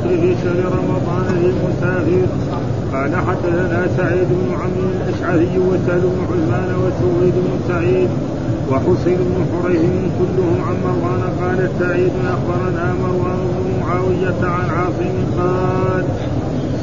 [0.00, 2.26] الفطر في شهر رمضان للمسافر
[2.92, 8.08] قال حدثنا سعيد بن عمرو الأشعري وسهل بن عثمان وسويد بن سعيد
[8.70, 9.80] وحسين بن حريث
[10.18, 11.22] كلهم عن مروان.
[11.40, 16.04] قال سعيد أخبرنا مروان بن معاوية عن عاصم قال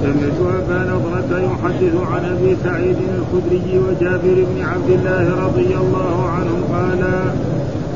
[0.02, 6.61] سمعت أبا نضرة يحدث عن أبي سعيد الخدري وجابر بن عبد الله رضي الله عنهم
[6.73, 7.02] قال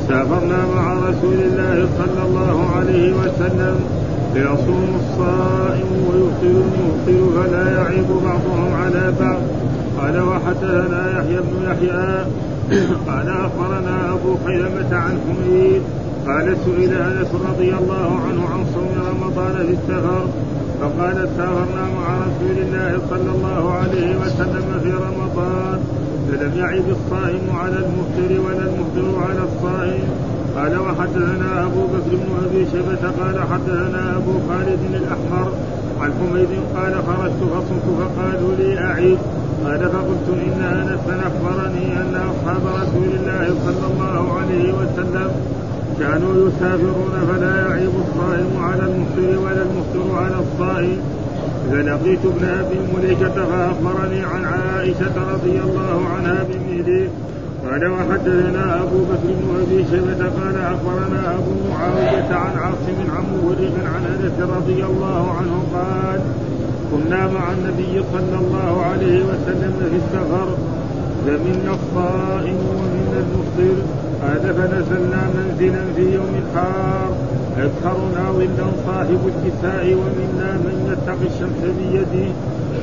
[0.07, 4.00] سافرنا مع رسول الله صلى الله عليه وسلم.
[4.33, 9.41] فيصوم الصائم ويفطر المفطر فلا يعيب بعضهم على بعض.
[9.99, 12.25] قال وحدثنا يحيى بن يحيى.
[13.07, 15.81] قال أخبرنا أبو خيمة عن حميد.
[16.27, 20.25] قال سئل أنس رضي الله عنه عن صوم رمضان في السفر.
[20.81, 25.79] فقال سافرنا مع رسول الله صلى الله عليه وسلم في رمضان.
[26.31, 30.30] فلم يعب الصائم على المفطر ولا المفطر على الصائم.
[30.55, 35.51] قال وحدثنا أبو بكر بن أبي شيبة قال حدثنا أبو خالد الأحمر
[36.01, 39.17] عن حميد قال خرجت فصمت فقالوا لي أعيد.
[39.65, 45.31] قال فقلت إن أنس أخبرني أن أصحاب رسول الله صلى الله عليه وسلم
[45.99, 50.97] كانوا يسافرون فلا يعيب الصائم على المفطر ولا المفطر على الصائم.
[51.71, 57.07] فلقيت ابن أبي مليكة فأخبرني عن عائشة رضي الله عنها بمثله
[57.71, 63.73] قال وحدثنا أبو بكر بن أبي شيبة قال أخبرنا أبو معاوية عن عاصم عن مورق
[63.93, 66.19] عن أنس رضي الله عنه قال
[66.91, 70.47] كنا مع النبي صلى الله عليه وسلم في السفر
[71.25, 73.77] فمنا الصائم ومنا المفطر
[74.21, 77.11] قال فنزلنا منزلا في يوم حار
[77.57, 82.31] يسهرنا ظلا صاحب الكساء ومنا من يتقي الشمس بيده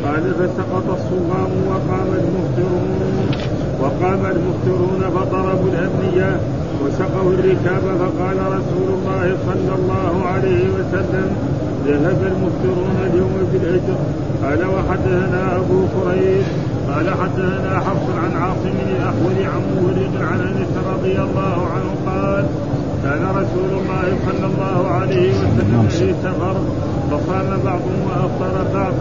[0.05, 6.41] قال فسقط الصوام وقام المفطرون وقام المفطرون فضربوا الأبنية
[6.85, 11.29] وسقوا الركاب فقال رسول الله صلى الله عليه وسلم
[11.87, 13.99] ذهب المفطرون اليوم بالأجر
[14.45, 16.43] قال وحدثنا أبو كريب
[16.89, 22.45] قال حدثنا حفص عن عاصم الأحول عن مورد عن أنس رضي الله عنه قال
[23.05, 26.57] كان رسول الله صلى الله عليه وسلم في سفر
[27.11, 28.93] فصام بعضهم وأفطر بعض.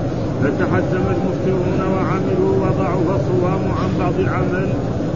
[0.43, 4.67] فتحزم المفطرون وعملوا وضعف الصوام عن بعض العمل.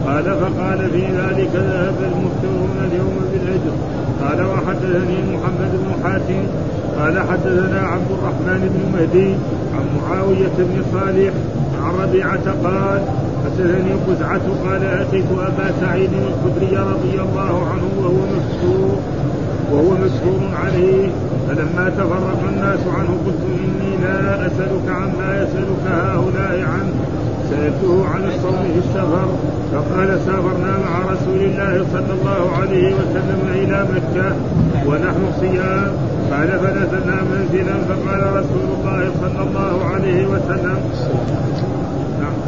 [0.06, 3.74] قال فقال في ذلك ذهب المفطرون اليوم بالاجر
[4.22, 6.42] قال وحدثني محمد بن حاتم.
[6.98, 9.34] قال حدثنا عبد الرحمن بن مهدي
[9.74, 11.32] عن معاوية بن صالح
[11.84, 13.00] عن ربيعة قال
[13.44, 18.98] حدثني قزعة قال أتيت أبا سعيد الخدري رضي الله عنه وهو مسحور
[19.72, 21.08] وهو مسحور عليه.
[21.48, 26.94] فلما تفرق الناس عنه قلت إني لا أسألك عما يسألك هؤلاء عنه
[27.50, 29.28] سألته عن الصوم في السفر
[29.72, 34.36] فقال سافرنا مع رسول الله صلى الله عليه وسلم إلى مكة
[34.86, 35.92] ونحن صيام.
[36.32, 40.78] قال فنزلنا منزلا فقال رسول الله صلى الله عليه وسلم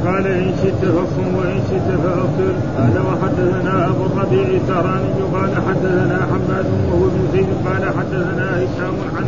[0.06, 2.54] قال إن شئت فصم وإن شئت فأفطر.
[2.78, 9.24] قال وحدثنا أبو الربيع الزهراني قال حدثنا حماد وهو بن زيد قال حدثنا هشام عن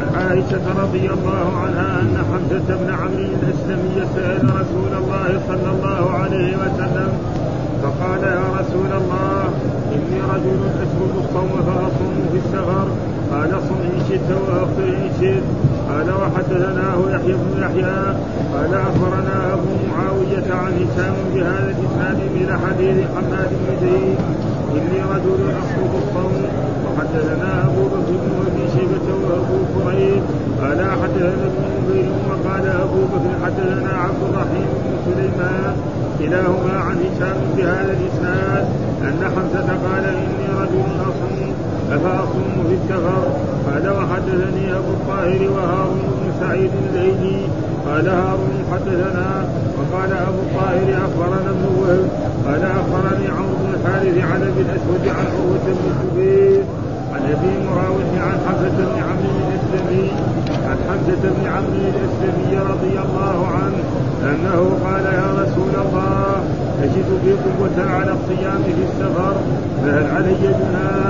[0.00, 6.10] عن عائشة رضي الله عنها أن حمزة بن عمرو الأسلمي سأل رسول الله صلى الله
[6.10, 7.10] عليه وسلم
[7.82, 9.44] فقال يا رسول الله
[9.94, 12.88] إني رجل أشرب الصوم فأصوم في السفر.
[13.32, 15.42] قال صم إن شئت وأفطر إن شئت.
[15.90, 17.98] قال وحدثناه يحيى بن يحيى
[18.54, 24.18] قال أخبرنا أبو معاوية عن هشام بهذا الإسناد من حديث حماد بن زيد.
[24.76, 26.42] إني رجل اصوب الصوم
[26.84, 30.22] وحدثنا أبو بكر بن أبي شيبة وأبو كريب
[30.60, 35.74] قال حدثنا ابن نبيل وقال أبو بكر حدثنا عبد الرحيم بن سليمان.
[36.18, 38.64] كلاهما عن هشام بهذا الإسناد.
[39.02, 41.54] أن حمزة قال إني رجل أصوم.
[41.92, 47.40] أفأصوم في السفر؟ قال وحدثني أبو الطاهر وهارون بن سعيد الليلي
[47.86, 49.28] قال هارون حدثنا.
[49.78, 52.08] وقال أبو الطاهر أخبرنا ابن وهب.
[52.46, 56.64] قال أخبرني عمرو بن الحارث عن أبي الأسود عن عروة بن الزبير.
[57.14, 60.10] عن أبي مراوح عن حمزه بن عمرو الأسلمي.
[60.68, 63.80] عن حمزه بن عمرو الأسلمي رضي الله عنه
[64.30, 66.42] أنه قال يا رسول الله
[66.82, 69.34] أجد في قوه على الصيام في السفر
[69.82, 71.09] فهل علي جناح؟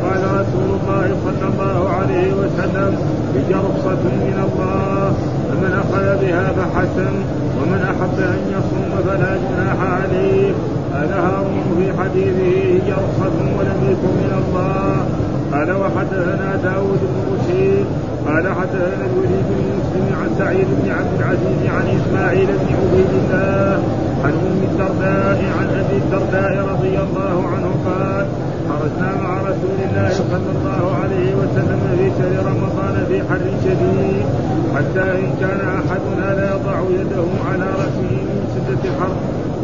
[0.00, 2.92] فقال رسول الله صلى الله عليه وسلم
[3.34, 5.12] هي رخصة من الله
[5.48, 7.14] فمن أخذ بها فحسن
[7.58, 10.52] ومن أحب أن يصوم فلا جناح عليه.
[10.94, 15.06] قال هارون في حديثه هي رخصة ولم يكن من الله.
[15.52, 17.86] قال وحدثنا داود بن رشيد
[18.26, 23.82] قال حدثنا الوليد بن مسلم عن سعيد بن عبد العزيز عن إسماعيل بن عبيد الله
[24.24, 28.26] عن أم الدرداء عن أبي الدرداء رضي الله عنه قال
[28.68, 34.26] خرجنا مع رسول الله صلى الله عليه وسلم في شهر رمضان في حر شديد
[34.74, 38.39] حتى إن كان أحدنا لا يضع يده على رأسه من
[38.70, 39.08] شدة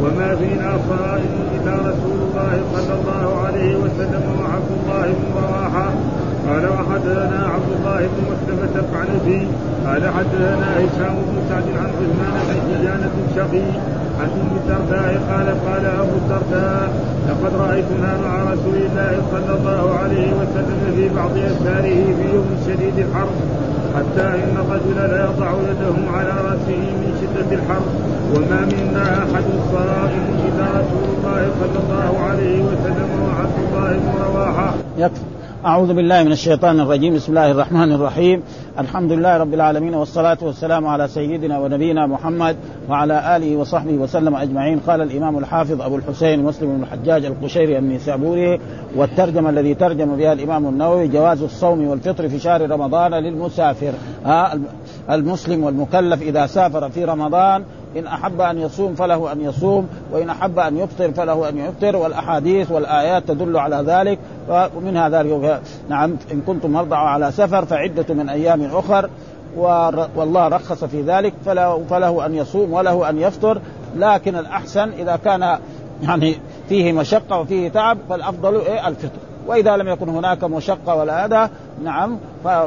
[0.03, 5.89] وما فينا صائم إلا رسول الله صلى الله عليه وسلم وعبد الله بن رواحة.
[6.47, 9.47] قال وحدثنا عبد الله بن مسلمة القعنبي
[9.87, 13.67] قال حدثنا هشام بن سعد عن عثمان بن حجانة شقي
[14.19, 16.89] عن أم الدرداء قال قال أبو الدرداء
[17.29, 22.97] لقد رأيتنا مع رسول الله صلى الله عليه وسلم في بعض اسفاره في يوم شديد
[22.97, 23.29] الحر
[23.95, 26.26] حتى إن الرجل لا يضع يده على
[26.67, 27.81] راسه من شدة الحر
[28.35, 34.73] وما منا أحد صائم الا رسول الله صلى الله عليه وسلم وعبد الله بن.
[34.97, 35.21] يكفي.
[35.65, 37.15] أعوذ بالله من الشيطان الرجيم.
[37.15, 38.41] بسم الله الرحمن الرحيم.
[38.79, 42.55] الحمد لله رب العالمين والصلاة والسلام على سيدنا ونبينا محمد
[42.89, 44.79] وعلى آله وصحبه وسلم أجمعين.
[44.87, 48.59] قال الإمام الحافظ أبو الحسين مسلم بن الحجاج القشيري النيسابوري
[48.95, 53.91] والترجمة الذي ترجم بها الإمام النووي جواز الصوم والفطر في شهر رمضان للمسافر.
[54.25, 54.59] ها
[55.11, 57.63] المسلم والمكلف إذا سافر في رمضان
[57.97, 62.71] إن أحب أن يصوم فله أن يصوم وإن أحب أن يفطر فله أن يفطر والأحاديث
[62.71, 64.19] والآيات تدل على ذلك.
[64.75, 69.09] ومنها ذلك نعم إن كنتم مرضى على سفر فعدة من أيام أخر
[70.15, 73.61] والله رخص في ذلك فله, فله أن يصوم وله أن يفطر.
[73.95, 75.57] لكن الأحسن إذا كان
[76.03, 76.35] يعني
[76.69, 79.26] فيه مشقة وفيه تعب فالأفضل إيه؟ الفطر.
[79.47, 81.49] وإذا لم يكن هناك مشقة ولا هذا
[81.83, 82.17] نعم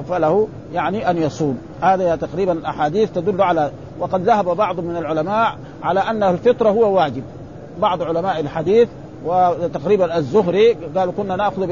[0.08, 1.58] فله يعني أن يصوم.
[1.80, 7.22] هذا تقريبا الأحاديث تدل على وقد ذهب بعض من العلماء على أن الفطرة هو واجب.
[7.78, 8.88] بعض علماء الحديث
[9.24, 11.66] وتقريبا الزهري قالوا كنا نأخذ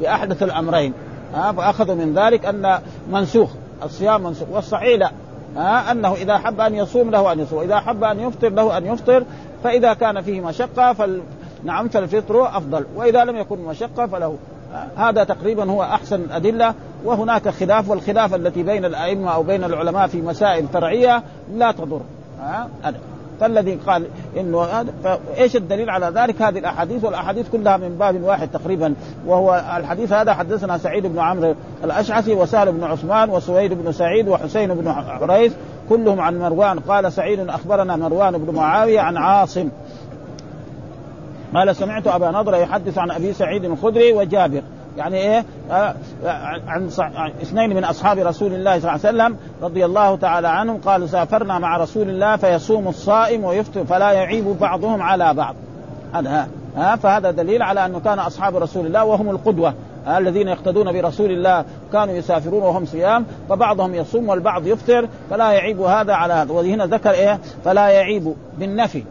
[0.00, 0.92] بأحدث الأمرين.
[1.34, 2.78] ها فأخذوا من ذلك أن
[3.12, 3.50] منسوخ
[3.82, 4.48] الصيام منسوخ.
[4.52, 5.10] والصحيح لا.
[5.56, 8.86] ها أنه إذا حب أن يصوم له أن يصوم واذا حب أن يفطر له أن
[8.86, 9.24] يفطر.
[9.64, 11.20] فإذا كان فيه مشقة فال
[11.64, 12.84] نعم فالفطر أفضل.
[12.96, 14.36] وإذا لم يكن مشقة فله.
[14.96, 16.74] هذا تقريبا هو أحسن الادله
[17.04, 21.22] وهناك خلاف والخلاف التي بين الأئمة أو بين العلماء في مسائل فرعية
[21.54, 22.00] لا تضر.
[22.40, 22.68] ها؟
[23.40, 28.94] فالذي قال إنه فإيش الدليل على ذلك؟ هذه الأحاديث والأحاديث كلها من باب واحد تقريبا.
[29.26, 31.54] وهو الحديث هذا حدثنا سعيد بن عمرو
[31.84, 35.52] الأشعثي وسهل بن عثمان وسويد بن سعيد وحسين بن حريث
[35.88, 36.78] كلهم عن مروان.
[36.78, 39.68] قال سعيد أخبرنا مروان بن معاوية عن عاصم.
[41.54, 44.62] قال سمعت أبا نضرة يحدث عن أبي سعيد الخدري وجابر.
[44.96, 45.94] يعني إيه؟ آه
[46.66, 46.90] عن
[47.42, 50.76] اثنين من أصحاب رسول الله صلى الله عليه وسلم رضي الله تعالى عنهم.
[50.76, 55.54] قالوا سافرنا مع رسول الله فيصوم الصائم ويفطر فلا يعيب بعضهم على بعض.
[56.14, 59.74] هذا ها؟ فهذا دليل على أنه كان أصحاب رسول الله وهم القدوة
[60.08, 66.12] الذين يقتدون برسول الله كانوا يسافرون وهم صيام فبعضهم يصوم والبعض يفطر فلا يعيب هذا
[66.12, 66.52] على هذا.
[66.52, 69.04] وهنا ذكر إيه؟ فلا يعيب بالنفي.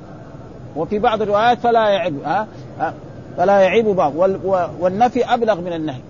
[0.75, 2.47] وفي بعض الروايات فلا يعيب ها؟
[3.38, 4.13] فلا يعيب بعض.
[4.79, 6.01] والنفي أبلغ من النهي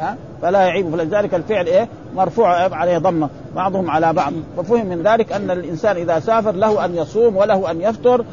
[0.00, 0.96] ها؟ فلا يعيب.
[0.96, 3.28] فلذلك الفعل إيه؟ مرفوع عليه ضمة.
[3.56, 4.32] بعضهم على بعض.
[4.56, 8.24] ففهم من ذلك أن الإنسان إذا سافر له أن يصوم وله أن يفطر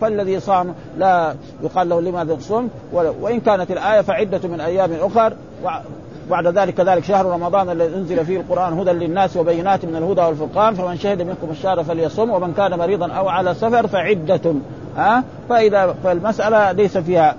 [0.00, 5.32] فالذي صام لا يقال له لماذا تصوم وإن كانت الآية فعدة من أيام أخر
[6.30, 10.74] بعد ذلك كذلك شهر رمضان الذي أنزل فيه القرآن هدى للناس وبينات من الهدى والفرقان
[10.74, 14.54] فمن شهد منكم الشهر فليصم ومن كان مريضا أو على سفر فعدة
[14.96, 17.34] ها؟ فإذا فالمسألة ليس فيها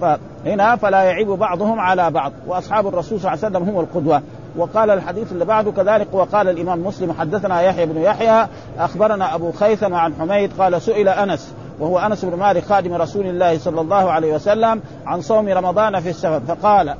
[0.00, 4.22] فهنا فلا يعيب بعضهم على بعض وأصحاب الرسول صلى الله عليه وسلم هم القدوة.
[4.56, 8.46] وقال الحديث اللي بعده كذلك وقال الإمام مسلم حدثنا يحيى بن يحيى
[8.78, 13.58] أخبرنا أبو خيثم عن حميد قال سئل أنس وهو أنس بن مالك خادم رسول الله
[13.58, 16.94] صلى الله عليه وسلم عن صوم رمضان في السفر فقال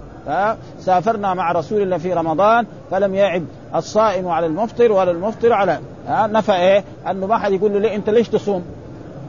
[0.78, 3.42] سافرنا مع رسول الله في رمضان فلم يعب
[3.74, 8.10] الصائم على المفطر ولا المفطر على نفى إيه؟ أنه ما حد يقول له ليه أنت
[8.10, 8.64] ليش تصوم؟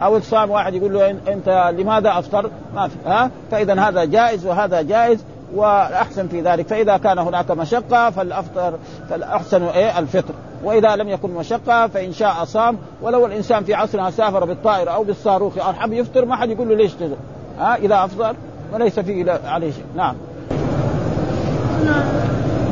[0.02, 4.82] أو الصائم واحد يقول له أنت لماذا أفطر؟ ما في ها؟ فإذا هذا جائز وهذا
[4.82, 5.24] جائز
[5.56, 6.68] والأحسن في ذلك.
[6.68, 8.74] فإذا كان هناك مشقة فالأفطر
[9.10, 10.34] فالأحسن إيه؟ الفطر.
[10.64, 12.78] وإذا لم يكن مشقة فإن شاء صام.
[13.02, 16.94] ولو الإنسان في عصرنا سافر بالطائره أو بالصاروخ حب يفطر ما حد يقول له ليش
[16.94, 17.18] تزور
[17.60, 18.36] ها؟ إذا أفطر
[18.74, 19.86] وليس فيه عليه شيء.
[19.96, 20.16] نعم.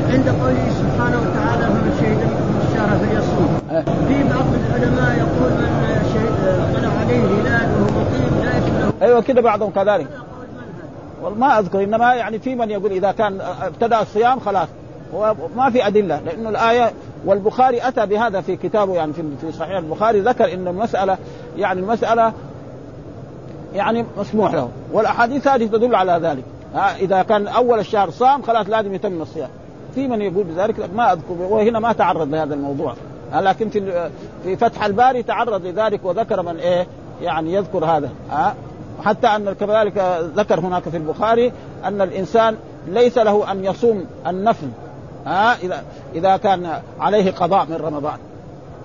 [0.09, 3.61] عند قوله سبحانه وتعالى من شهد منكم الشهر فليصوم.
[4.07, 8.91] في بعض العلماء يقول من شهد طلع عليه هلال وهو مقيم لا له.
[9.01, 10.07] أيوه كده بعضهم كذلك.
[11.37, 14.67] ما أذكر إنما يعني في من يقول إذا كان ابتدأ الصيام خلاص.
[15.13, 16.91] وما في أدلة لأنه الايه
[17.25, 21.17] والبخاري أتى بهذا في كتابه يعني في في صحيح البخاري ذكر إن المساله
[21.57, 22.33] يعني المسألة
[23.75, 24.69] يعني مسموح له.
[24.91, 26.43] والأحاديث هذه تدل على ذلك.
[26.75, 29.49] إذا كان أول الشهر صام خلاص لازم يتم الصيام.
[29.95, 31.33] في من يقول بذلك ما أذكر.
[31.33, 32.93] وهنا ما تعرض لهذا الموضوع.
[33.33, 34.09] لكن في
[34.43, 36.87] في فتح الباري تعرض لذلك وذكر من إيه
[37.21, 38.09] يعني يذكر هذا.
[38.29, 38.55] ها
[39.03, 41.51] حتى أن كذلك ذكر هناك في البخاري
[41.85, 44.67] أن الإنسان ليس له أن يصوم النفل.
[45.25, 45.83] ها إذا
[46.15, 48.17] إذا كان عليه قضاء من رمضان.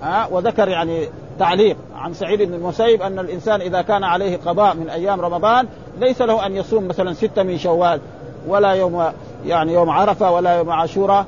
[0.03, 4.91] ها وذكر يعني تعليق عن سعيد بن المسيب أن الإنسان إذا كان عليه قضاء من
[4.91, 5.67] أيام رمضان
[6.01, 8.01] ليس له أن يصوم مثلا ستة من شوال
[8.49, 9.05] ولا يوم
[9.47, 11.27] يعني يوم عرفة ولا يوم عاشوراء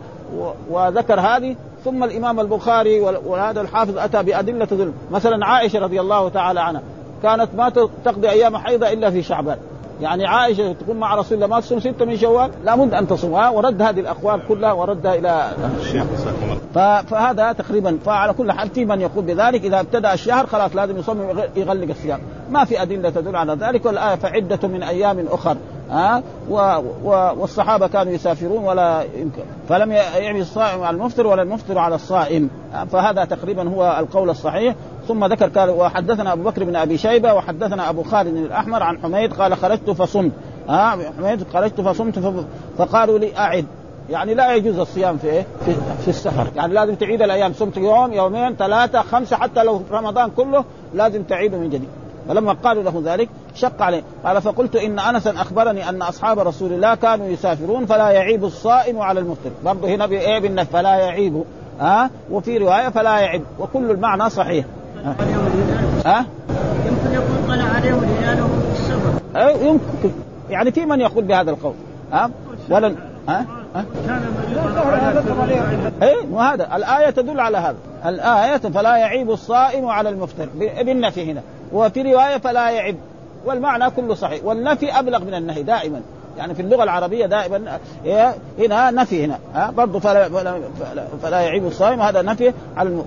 [0.71, 1.57] وذكر هذه.
[1.85, 4.95] ثم الإمام البخاري وهذا الحافظ أتى بأدلة ظلم.
[5.11, 6.83] مثلا عائشة رضي الله تعالى عنها
[7.23, 7.69] كانت ما
[8.05, 9.59] تقضي أيام حيضة إلا في شعبان.
[10.01, 13.83] يعني عائشة تكون مع رسول الله ما تصوم ستة من شوال لابد أن تصومها ورد
[13.83, 15.51] هذه الاقوال كلها وردها إلى
[17.11, 21.41] فهذا تقريبا فعلى كل حال في من يقول بذلك إذا ابتدأ الشهر خلاص لازم يصوم
[21.57, 22.21] يغلق الصيام.
[22.51, 25.57] ما في أدلة تدل على ذلك والآية فعدة من أيام أخر
[25.91, 26.55] ها و
[27.05, 29.43] و والصحابة كانوا يسافرون ولا يمكن.
[29.69, 32.51] فلم يعمل الصائم على المفطر ولا المفطر على الصائم.
[32.93, 34.75] فهذا تقريبا هو القول الصحيح.
[35.09, 39.33] ثم ذكر قال وحدثنا أبو بكر بن أبي شيبة وحدثنا أبو خالد الأحمر عن حميد
[39.33, 40.33] قال خرجت فصمت.
[40.69, 42.45] ها حميد خرجت فصمت
[42.79, 43.67] فقالوا لي أعد.
[44.11, 48.13] يعني لا يجوز الصيام في إيه؟ في, في السفر، يعني لازم تعيد الأيام، صمت يوم
[48.13, 51.89] يومين ثلاثة خمسة حتى لو رمضان كله لازم تعيده من جديد.
[52.29, 54.03] فلما قالوا له ذلك شق عليه.
[54.25, 59.21] قال فقلت إن أنسا أخبرني أن أصحاب رسول الله كانوا يسافرون فلا يعيب الصائم على
[59.21, 59.51] المفطر.
[59.65, 61.45] برضه هنا بإيه؟ بالنفس فلا يعيب.
[61.81, 63.43] ها أه؟ وفي رواية فلا يعيب.
[63.59, 64.65] وكل المعنى صحيح.
[66.07, 66.27] ها؟
[66.87, 70.11] يمكن يقول قال عليهم هلاله في السفر أه يمكن.
[70.51, 71.75] يعني في من يقول بهذا القول؟
[72.13, 72.31] ها؟
[72.71, 72.95] ولا
[73.29, 73.47] ها؟
[74.07, 74.21] كان
[76.03, 77.77] إيه وهذا الآية تدل على هذا.
[78.07, 81.43] الآية فلا يعيب الصائم على المفطر بالنفي هنا.
[81.73, 82.95] وفي رواية فلا يعب
[83.47, 84.45] والمعنى كله صحيح.
[84.45, 86.01] والنفي أبلغ من النهي دائما.
[86.39, 87.79] يعني في اللغة العربية دائما
[88.59, 93.05] هنا نفي هنا ها برضه فلا, فلا, فلا يعيب الصائم هذا نفي على الم...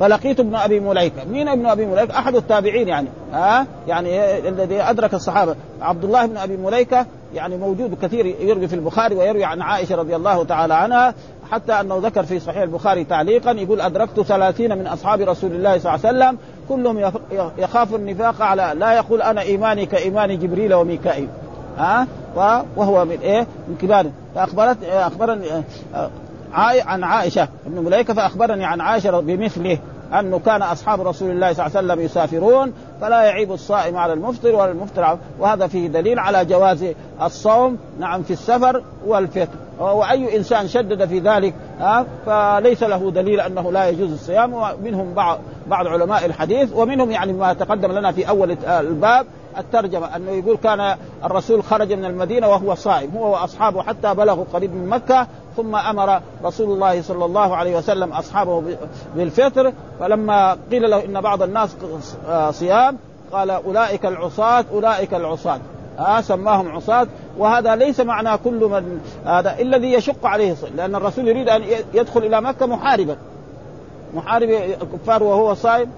[0.00, 5.14] فلقيت ابن أبي مليكة، مين ابن أبي مليكة؟ أحد التابعين يعني ها يعني الذي أدرك
[5.14, 9.96] الصحابة، عبد الله بن أبي مليكة يعني موجود كثير يروي في البخاري ويروي عن عائشة
[9.96, 11.14] رضي الله تعالى عنها
[11.50, 15.94] حتى أنه ذكر في صحيح البخاري تعليقا يقول أدركت ثلاثين من أصحاب رسول الله صلى
[15.94, 17.12] الله عليه وسلم كلهم
[17.58, 21.28] يخاف النفاق على لا يقول أنا إيماني كإيمان جبريل وميكائيل.
[21.80, 22.06] ها؟
[22.76, 24.06] وهو من إيه؟ من كبار.
[24.34, 25.46] فاخبرت أخبرني
[26.54, 27.48] عن عائشة.
[27.66, 29.78] ابن مليكه فأخبرني عن عائشة بمثله
[30.12, 34.54] أنه كان أصحاب رسول الله صلى الله عليه وسلم يسافرون فلا يعيب الصائم على المفطر
[34.54, 36.84] ولا المفطر وهذا فيه دليل على جواز
[37.22, 39.48] الصوم نعم في السفر والفطر.
[39.80, 44.54] وأي إنسان شدد في ذلك ها فليس له دليل أنه لا يجوز الصيام.
[44.54, 49.26] ومنهم بعض بعض علماء الحديث ومنهم يعني ما تقدم لنا في أول الباب
[49.58, 54.74] الترجمة أنه يقول كان الرسول خرج من المدينة وهو صائم هو وأصحابه حتى بلغوا قريب
[54.74, 55.26] من مكة
[55.56, 58.76] ثم أمر رسول الله صلى الله عليه وسلم أصحابه
[59.16, 61.76] بالفطر فلما قيل له إن بعض الناس
[62.50, 62.96] صيام
[63.32, 65.60] قال أولئك العصاة أولئك العصاة.
[65.98, 67.06] آه سماهم عصاة
[67.38, 71.62] وهذا ليس معنى كل من هذا الذي يشق عليه لأن الرسول يريد أن
[71.94, 73.16] يدخل إلى مكة محاربا.
[74.14, 74.50] محارب
[74.82, 75.90] الكفار وهو صائم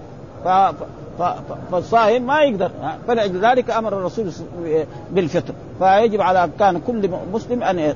[1.73, 2.71] فالصائم ما يقدر.
[3.09, 4.33] فلأجل ذلك أمر الرسول
[5.11, 5.55] بالفطر.
[5.79, 7.95] فيجب على كان كل مسلم أن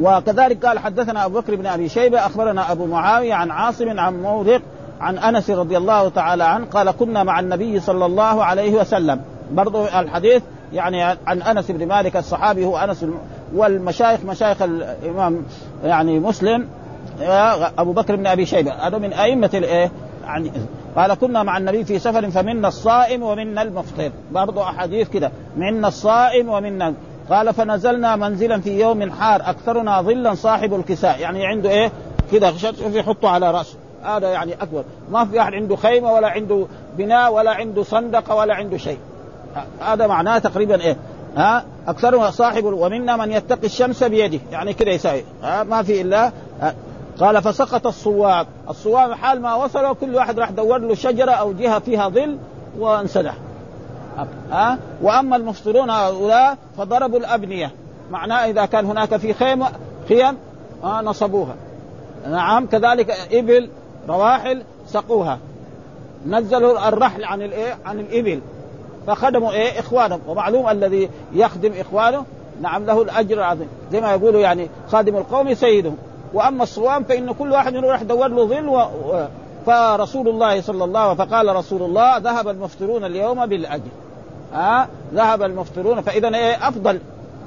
[0.00, 4.62] وكذلك قال حدثنا أبو بكر بن أبي شيبة أخبرنا أبو معاوية عن عاصم عن موثق
[5.00, 9.20] عن أنس رضي الله تعالى عنه قال كنا مع النبي صلى الله عليه وسلم.
[9.52, 10.42] برضو الحديث
[10.72, 13.06] يعني عن أنس بن مالك الصحابي هو أنس
[13.54, 15.42] والمشايخ مشايخ الإمام
[15.84, 16.68] يعني مسلم
[17.78, 18.72] أبو بكر بن أبي شيبة.
[18.72, 19.90] هذا من أئمة الايه
[20.24, 20.52] يعني
[20.96, 24.10] قال كنا مع النبي في سفر فمنا الصائم ومنا المفطر.
[24.32, 25.30] برضو أحاديث كده.
[25.56, 26.94] منا الصائم ومنا
[27.30, 31.20] قال فنزلنا منزلا في يوم حار أكثرنا ظلا صاحب الكساء.
[31.20, 31.92] يعني عنده إيه؟
[32.32, 33.76] كده يحطه على رأسه.
[34.04, 34.84] هذا يعني أكبر.
[35.10, 36.66] ما في أحد عنده خيمة ولا عنده
[36.98, 38.98] بناء ولا عنده صندقه ولا عنده شيء.
[39.80, 40.96] هذا معناه تقريبا إيه؟
[41.36, 44.40] ها؟ أكثرنا صاحب ومنا من يتقي الشمس بيده.
[44.52, 45.22] يعني كده يساوي.
[45.42, 46.32] ما في إلا
[47.20, 48.46] قال فسقط الصواب.
[48.70, 52.38] الصواب حال ما وصلوا كل واحد راح دور له شجرة أو جهة فيها ظل
[52.78, 53.34] وانسدح
[54.50, 57.70] ها؟ وأما المفطرون هؤلاء فضربوا الأبنية.
[58.10, 59.68] معناه إذا كان هناك في خيمه
[60.08, 60.36] خيم
[60.84, 61.54] آه نصبوها.
[62.30, 63.70] نعم كذلك إبل
[64.08, 65.38] رواحل سقوها.
[66.26, 68.40] نزلوا الرحل عن الايه عن الإبل.
[69.06, 70.20] فخدموا إيه؟ إخوانهم.
[70.28, 72.24] ومعلوم الذي يخدم إخوانه
[72.60, 73.68] نعم له الأجر العظيم.
[73.92, 75.96] زي ما يقولوا يعني خادم القوم سيدهم.
[76.34, 78.88] وأما الصوام فإن كل واحد يروح يدور له ظل و...
[79.66, 83.90] فرسول الله صلى الله عليه فقال رسول الله ذهب المفطرون اليوم بالأجر.
[84.52, 87.00] ها أه؟ ذهب المفطرون فإذا إيه أفضل.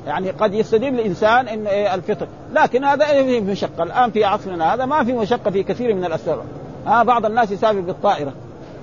[0.07, 2.27] يعني قد يستدل الإنسان إن إيه الفطر.
[2.53, 3.83] لكن هذا إيه مشقة.
[3.83, 6.39] الآن في عصرنا هذا ما في مشقة في كثير من الأسباب.
[6.87, 8.33] ها أه؟ بعض الناس يسافر بالطائرة.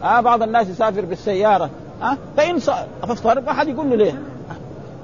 [0.03, 1.71] ها أه؟ بعض الناس يسافر بالسيارة.
[2.03, 2.57] ها أه؟ فإن
[3.03, 4.23] افطر ما حد يقول له ليه؟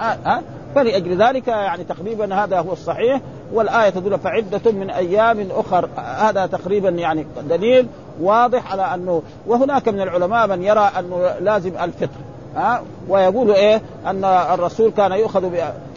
[0.01, 0.43] ها أه؟ أه؟
[0.75, 3.21] فلأجل ذلك يعني تقريبا هذا هو الصحيح.
[3.55, 5.89] والآية تدل فعدة من أيام أخر.
[5.97, 7.89] هذا تقريبا يعني دليل
[8.21, 12.21] واضح على أنه وهناك من العلماء من يرى أنه لازم الفطر
[12.57, 15.51] ها؟ ويقول إيه؟ أن الرسول كان يؤخذ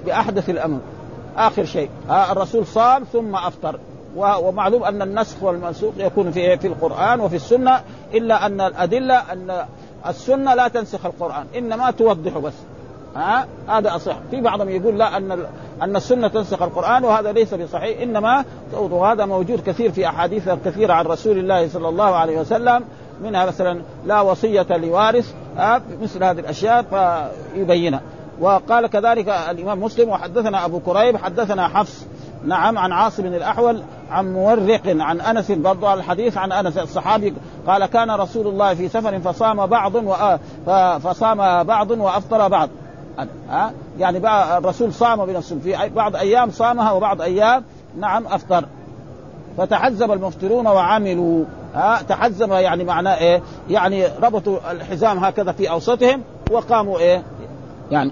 [0.05, 0.79] بأحدث الأمر
[1.37, 3.79] آخر شيء ها؟ الرسول صام ثم أفطر.
[4.15, 7.81] ومعلوم أن النسخ والمنسوخ يكون في إيه؟ في القرآن وفي السنة
[8.13, 9.65] إلا أن الأدلة أن
[10.07, 12.53] السنة لا تنسخ القرآن إنما توضحه بس.
[13.17, 14.15] ها؟ هذا أصح.
[14.31, 15.45] في بعضهم يقول لا أن
[15.81, 21.05] أن السنة تنسخ القرآن وهذا ليس بصحيح إنما وهذا موجود كثير في أحاديث كثيرة عن
[21.05, 22.83] رسول الله صلى الله عليه وسلم
[23.23, 25.33] منها مثلا لا وصية لوارث
[26.01, 26.83] مثل هذه الأشياء
[27.53, 28.01] فيبينها.
[28.39, 32.05] وقال كذلك الإمام مسلم وحدثنا أبو كريب حدثنا حفص.
[32.45, 37.33] نعم عن عاصم الأحول عن مورق عن أنس برضو الحديث عن أنس الصحابي
[37.67, 39.97] قال كان رسول الله في سفر فصام بعض
[40.99, 42.69] فصام بعض وأفطر بعض.
[43.49, 44.17] ها؟ يعني
[44.57, 47.63] الرسول صام بنفسه في بعض أيام صامها وبعض أيام
[47.99, 48.65] نعم أفطر.
[49.57, 51.45] فتحزب المفطرون وعملوا
[51.75, 56.21] ها؟ تحزب يعني معناه إيه؟ يعني ربطوا الحزام هكذا في أوسطهم
[56.51, 57.23] وقاموا إيه؟
[57.91, 58.11] يعني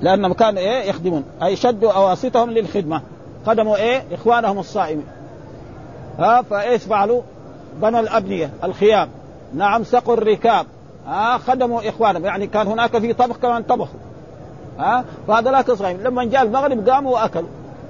[0.00, 1.24] لأنهم كانوا إيه؟ يخدمون.
[1.42, 3.02] أي شدوا أواسطهم للخدمة.
[3.46, 5.06] قدموا إيه؟ إخوانهم الصائمين.
[6.18, 7.22] ها؟ فإيش فعلوا؟
[7.82, 9.08] بنوا الأبنية الخيام.
[9.54, 10.66] نعم سقوا الركاب.
[11.06, 12.24] ها خدموا إخوانهم.
[12.24, 14.00] يعني كان هناك في طبخ كمان طبخوا.
[14.78, 17.48] ها فهذا لا تصغير لما جاء المغرب قاموا وأكلوا.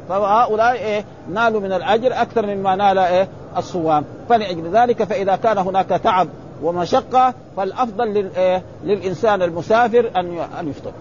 [0.09, 4.05] فهؤلاء إيه نالوا من الأجر أكثر مما نال إيه الصوام.
[4.29, 6.29] فلأجل ذلك فإذا كان هناك تعب
[6.63, 10.93] ومشقة فالأفضل للإيه؟ للإنسان المسافر أن أن يفطر.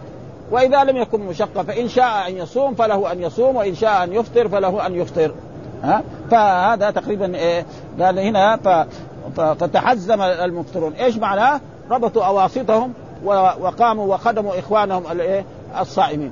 [0.51, 4.49] وإذا لم يكن مشقة فإن شاء أن يصوم فله أن يصوم وإن شاء أن يفطر
[4.49, 5.31] فله أن يفطر.
[5.83, 7.65] ها؟ فهذا تقريبا إيه
[7.99, 8.59] قال هنا.
[9.35, 10.93] فتحزم المفطرون.
[10.93, 11.59] إيش معناه؟
[11.91, 12.93] ربطوا أواسطهم
[13.61, 15.45] وقاموا وخدموا إخوانهم الايه
[15.79, 16.31] الصائمين.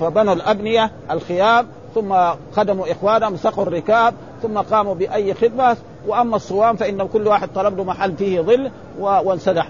[0.00, 2.14] فبنوا الأبنية الخيام ثم
[2.56, 5.76] خدموا إخوانهم سقوا الركاب ثم قاموا بأي خدمة.
[6.06, 9.68] وأما الصوام فان كل واحد طلب له محل فيه ظل وانسدح.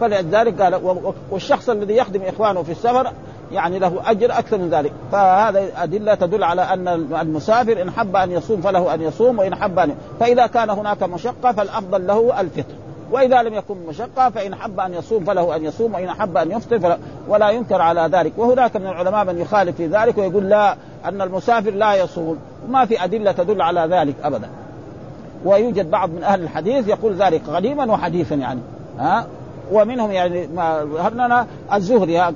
[0.00, 3.12] فلذلك قال والشخص الذي يخدم إخوانه في السفر
[3.52, 4.92] يعني له أجر أكثر من ذلك.
[5.12, 6.88] فهذا أدلة تدل على أن
[7.20, 11.52] المسافر إن حب أن يصوم فله أن يصوم وإن حب ان فإذا كان هناك مشقة
[11.52, 12.74] فالأفضل له الفطر.
[13.10, 16.80] وإذا لم يكن مشقة فإن حب أن يصوم فله أن يصوم وإن حب أن يفطر
[16.80, 18.32] فلا ولا ينكر على ذلك.
[18.36, 22.38] وهناك من العلماء من يخالف في ذلك ويقول لا أن المسافر لا يصوم.
[22.68, 24.48] ما في أدلة تدل على ذلك ابدا.
[25.44, 28.60] ويوجد بعض من أهل الحديث يقول ذلك قديما وحديثا يعني.
[28.98, 29.26] ها؟
[29.72, 32.32] ومنهم يعني ما ظهرنا الزهري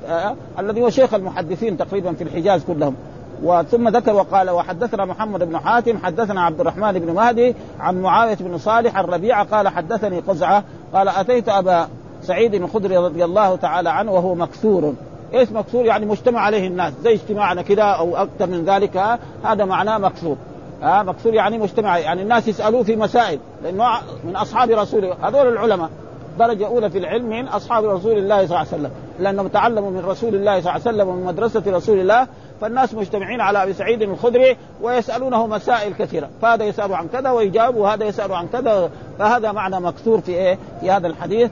[0.58, 2.94] الذي هو شيخ المحدثين تقريبا في الحجاز كلهم.
[3.42, 8.58] وثم ذكر وقال وحدثنا محمد بن حاتم حدثنا عبد الرحمن بن مهدي عن معاوية بن
[8.58, 11.88] صالح الربيعه قال حدثني قزعة قال أتيت أبا
[12.22, 14.94] سعيد الخدري رضي الله تعالى عنه وهو مكسور.
[15.34, 19.18] إيش مكسور؟ يعني مجتمع عليه الناس زي اجتماعنا كده أو أكثر من ذلك.
[19.44, 20.36] هذا معناه مكسور.
[20.82, 23.84] ها مكسور يعني مجتمع يعني الناس يسألوه في مسائل لأنه
[24.24, 25.90] من أصحاب رسوله هذول العلماء
[26.38, 28.90] درجة أولى في العلم من أصحاب رسول الله صلى الله عليه وسلم.
[29.20, 32.26] لأنهم تعلموا من رسول الله صلى الله عليه وسلم ومن مدرسة رسول الله
[32.64, 36.28] فالناس مجتمعين على أبي سعيد الخدري ويسألونه مسائل كثيرة.
[36.42, 38.90] فهذا يسأل عن كذا ويجاوب وهذا يسأل عن كذا.
[39.18, 41.50] فهذا معنى مكثور في إيه؟ في هذا الحديث.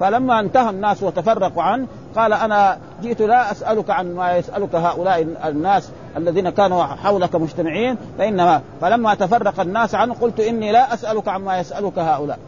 [0.00, 5.90] فلما انتهى الناس وتفرقوا عنه قال أنا جئت لا أسألك عن ما يسألك هؤلاء الناس
[6.16, 11.98] الذين كانوا حولك مجتمعين فإنما فلما تفرق الناس عنه قلت إني لا أسألك عما يسألك
[11.98, 12.38] هؤلاء.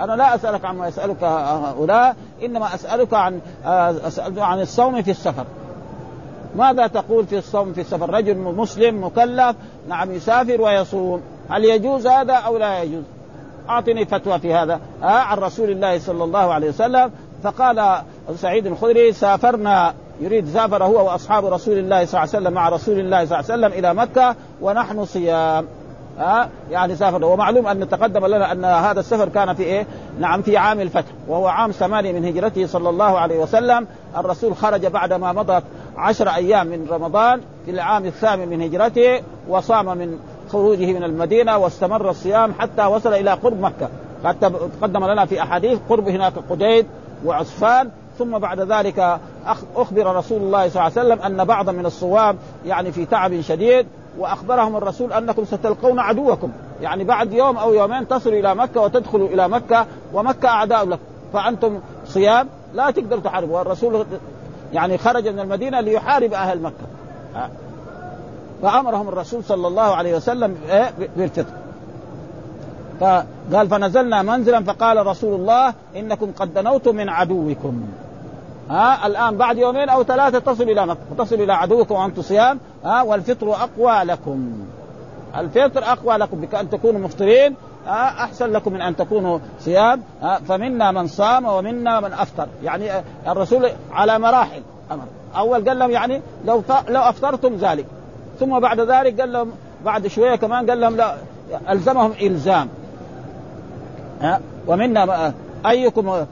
[0.00, 3.40] أنا لا أسألك عما يسألك هؤلاء إنما أسألك عن
[4.06, 5.44] أسألك عن الصوم في السفر.
[6.56, 9.56] ماذا تقول في الصوم في السفر؟ رجل مسلم مكلف
[9.88, 11.20] نعم يسافر ويصوم.
[11.50, 13.02] هل يجوز هذا أو لا يجوز؟
[13.68, 14.80] أعطني فتوى في هذا.
[15.02, 17.10] آه عن رسول الله صلى الله عليه وسلم
[17.42, 18.02] فقال
[18.36, 22.98] سعيد الخدري سافرنا يريد سافر هو وأصحاب رسول الله صلى الله عليه وسلم مع رسول
[22.98, 25.66] الله صلى الله عليه وسلم إلى مكة ونحن صيام.
[26.18, 27.24] آه يعني سافر.
[27.24, 29.86] ومعلوم أن تقدم لنا أن هذا السفر كان في إيه؟
[30.20, 33.86] نعم في عام الفتح وهو عام ثمانية من هجرته صلى الله عليه وسلم.
[34.16, 35.62] الرسول خرج بعد ما مضت
[35.96, 40.18] عشر أيام من رمضان في العام الثامن من هجرته وصام من
[40.52, 43.88] خروجه من المدينة واستمر الصيام حتى وصل إلى قرب مكة.
[44.24, 46.86] حتى تقدم لنا في أحاديث قرب هناك قديد
[47.24, 49.18] وعصفان ثم بعد ذلك
[49.76, 53.86] أخبر رسول الله صلى الله عليه وسلم أن بعضا من الصوام يعني في تعب شديد
[54.18, 56.50] وأخبرهم الرسول أنكم ستلقون عدوكم.
[56.82, 61.80] يعني بعد يوم أو يومين تصلوا إلى مكة وتدخلوا إلى مكة ومكة أعداء لكم فأنتم
[62.06, 63.58] صيام لا تقدروا تحاربوا.
[63.58, 64.06] والرسول
[64.76, 66.86] يعني خرج من المدينة ليحارب أهل مكة.
[68.62, 71.52] فأمرهم الرسول صلى الله عليه وسلم إيه؟ بالفطر.
[73.00, 77.82] فقال فنزلنا منزلا فقال رسول الله إنكم قد دنوتم من عدوكم.
[78.70, 83.02] ها الآن بعد يومين أو ثلاثة تصل إلى مكة تصل إلى عدوكم وأنتم صيام ها
[83.02, 84.52] والفطر أقوى لكم.
[85.38, 87.54] الفطر أقوى لكم بان تكونوا مفطرين.
[87.88, 90.02] أحسن لكم من أن تكونوا صيام.
[90.48, 92.48] فمنا من صام ومنا من أفطر.
[92.62, 92.90] يعني
[93.28, 94.62] الرسول على مراحل.
[94.92, 95.04] أمر.
[95.36, 97.86] أول قال لهم يعني لو لو أفطرتم ذلك.
[98.40, 99.52] ثم بعد ذلك قال لهم
[99.84, 101.14] بعد شوية كمان قال لهم لا
[101.70, 102.68] ألزمهم إلزام.
[104.66, 105.32] ومنا
[105.66, 106.26] أيكم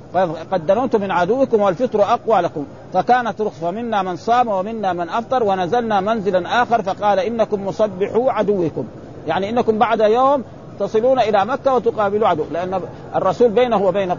[0.52, 2.66] قد دنوتم من عدوكم والفطر أقوى لكم.
[2.92, 8.84] فكانت رخصة منا من صام ومنا من أفطر ونزلنا منزلا آخر فقال إنكم مصبحوا عدوكم.
[9.26, 10.44] يعني إنكم بعد يوم
[10.80, 12.44] تصلون إلى مكة وتقابلوا عدو.
[12.52, 12.80] لأن
[13.14, 14.12] الرسول بينه وبين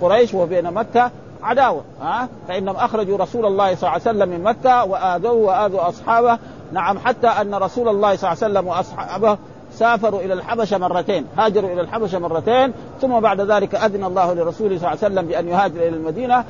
[0.00, 1.10] قريش وبين مكة
[1.42, 1.84] عداوة.
[2.02, 6.38] ها؟ فإنهم أخرجوا رسول الله صلى الله عليه وسلم من مكة وآذوه وآذوا أصحابه.
[6.72, 9.38] نعم حتى أن رسول الله صلى الله عليه وسلم وأصحابه
[9.80, 14.88] سافروا إلى الحبشة مرتين، هاجروا إلى الحبشة مرتين، ثم بعد ذلك أذن الله لرسوله صلى
[14.88, 16.44] الله عليه وسلم بأن يهاجر إلى المدينة،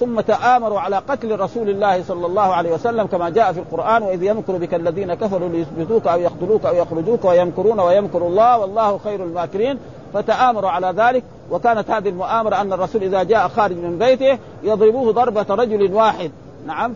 [0.00, 4.22] ثم تآمروا على قتل رسول الله صلى الله عليه وسلم كما جاء في القرآن وإذ
[4.22, 9.78] يمكر بك الذين كفروا ليثبتوك أو يقتلوك أو يخرجوك ويمكرون ويمكر الله والله خير الماكرين،
[10.14, 15.46] فتآمروا على ذلك وكانت هذه المؤامرة أن الرسول إذا جاء خارج من بيته يضربوه ضربة
[15.50, 16.30] رجل واحد.
[16.66, 16.94] نعم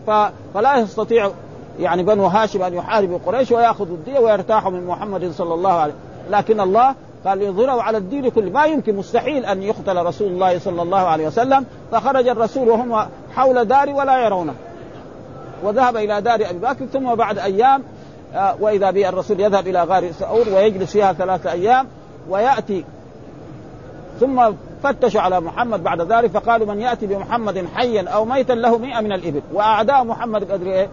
[0.53, 1.31] فلا يستطيع
[1.79, 5.93] يعني بنو هاشم أن يحاربوا قريش وياخذوا الدية ويرتاحوا من محمد صلى الله عليه
[6.29, 8.49] لكن الله قال يظهروا على الدين كله.
[8.49, 11.65] ما يمكن مستحيل أن يقتل رسول الله صلى الله عليه وسلم.
[11.91, 14.53] فخرج الرسول وهم حول دار ولا يرونه.
[15.63, 17.83] وذهب إلى دار أبي بكر ثم بعد أيام
[18.33, 21.87] آه، وإذا به الرسول يذهب إلى غار سعور ويجلس فيها ثلاثة أيام
[22.29, 22.85] ويأتي.
[24.19, 24.51] ثم
[24.83, 29.11] فتشوا على محمد بعد ذلك فقالوا من يأتي بمحمد حيا أو ميتا له مئة من
[29.11, 29.41] الإبل.
[29.53, 30.89] وأعداء محمد قدر إيه؟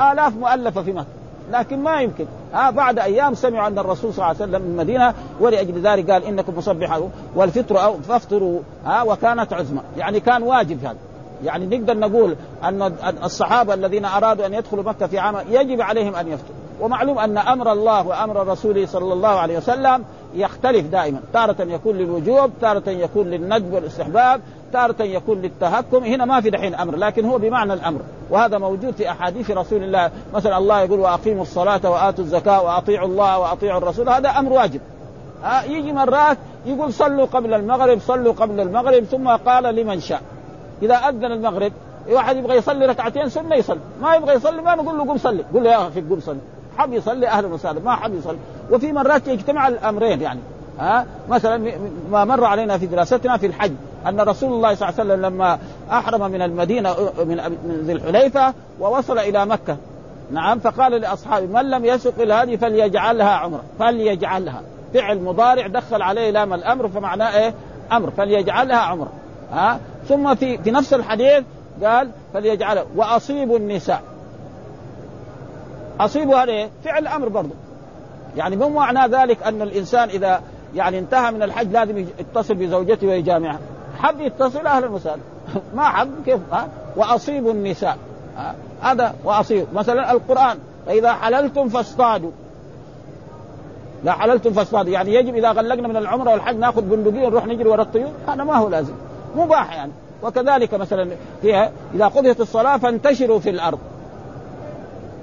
[0.00, 1.06] آلاف مؤلفة في مكة.
[1.52, 2.26] لكن ما يمكن.
[2.52, 6.24] ها بعد أيام سمعوا أن الرسول صلى الله عليه وسلم من المدينة ولأجل ذلك قال
[6.24, 10.96] إنكم مصبحون والفطر أو فافطروا ها وكانت عزمه يعني كان واجب هذا.
[11.44, 12.92] يعني نقدر نقول أن
[13.24, 16.56] الصحابة الذين أرادوا أن يدخلوا مكة في عام يجب عليهم أن يفطروا.
[16.80, 20.04] ومعلوم أن أمر الله وأمر رسوله صلى الله عليه وسلم
[20.34, 21.20] يختلف دائما.
[21.32, 24.40] تارة يكون للوجوب تارة يكون للندب والاستحباب
[24.72, 26.04] تارة يكون للتهكم.
[26.04, 28.00] هنا ما في دحين أمر لكن هو بمعنى الأمر.
[28.30, 30.10] وهذا موجود في أحاديث رسول الله.
[30.34, 34.08] مثلا الله يقول وأقيموا الصلاة وآتوا الزكاة وأطيعوا الله وأطيعوا الرسول.
[34.08, 34.80] هذا أمر واجب.
[35.42, 40.22] ها يجي مرات يقول صلوا قبل المغرب صلوا قبل المغرب ثم قال لمن شاء.
[40.82, 41.72] إذا أذن المغرب
[42.10, 43.80] واحد يبغى يصلي ركعتين سنه يصلي.
[44.02, 45.44] ما يبغى يصلي ما نقول له قم صلي.
[45.54, 46.38] قول له يا أخي قم صلي.
[46.78, 47.80] حب يصلي أهلا وسهلا.
[47.80, 48.38] ما حب يصلي.
[48.70, 50.40] وفي مرات يجتمع الأمرين يعني
[50.78, 51.72] ها؟ مثلا
[52.10, 53.72] ما مر علينا في دراستنا في الحج
[54.06, 55.58] أن رسول الله صلى الله عليه وسلم لما
[55.90, 57.40] أحرم من المدينة من
[57.86, 59.76] ذي الحليفة ووصل إلى مكة.
[60.30, 64.62] نعم فقال لأصحابه من لم يسق الهدي فليجعلها عمرة فليجعلها.
[64.94, 67.54] فعل مضارع دخل عليه لام الأمر فمعناه إيه؟
[67.92, 69.12] أمر فليجعلها عمرة
[69.52, 71.44] ها؟ ثم في في نفس الحديث
[71.84, 72.84] قال فليجعلها.
[72.96, 74.02] وأصيبوا النساء.
[76.00, 77.54] أصيبوا هذا؟ فعل أمر برضه
[78.36, 80.40] يعني مو معنى ذلك أن الإنسان إذا
[80.74, 83.58] يعني انتهى من الحج لازم يتصل بزوجته ويجامعها.
[83.98, 85.20] حب يتصل أهلا وسهلا
[85.76, 87.96] ما حب؟ كيف؟ ها؟ واصيبوا النساء.
[88.82, 89.66] هذا وأصيب.
[89.74, 90.58] مثلا القرآن.
[90.86, 92.30] فإذا حللتم فاصطادوا.
[94.04, 94.92] لا حللتم فاصطادوا.
[94.92, 98.12] يعني يجب إذا غلقنا من العمرة والحج نأخذ بندقية نروح نجري ورا الطيور.
[98.28, 98.94] هذا ما هو لازم.
[99.36, 99.92] مباح يعني.
[100.22, 101.08] وكذلك مثلا
[101.42, 103.78] فيها إذا قضيت الصلاة فانتشروا في الأرض.